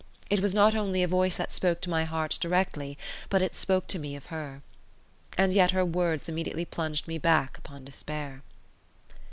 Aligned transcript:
It 0.31 0.39
was 0.39 0.55
not 0.55 0.73
only 0.73 1.03
a 1.03 1.07
voice 1.07 1.37
that 1.37 1.53
spoke 1.53 1.79
to 1.81 1.89
my 1.91 2.05
heart 2.05 2.39
directly; 2.41 2.97
but 3.29 3.43
it 3.43 3.53
spoke 3.53 3.85
to 3.89 3.99
me 3.99 4.15
of 4.15 4.25
her. 4.33 4.63
And 5.37 5.53
yet 5.53 5.69
her 5.77 5.85
words 5.85 6.27
immediately 6.27 6.65
plunged 6.65 7.07
me 7.07 7.19
back 7.19 7.55
upon 7.59 7.85
despair. 7.85 8.41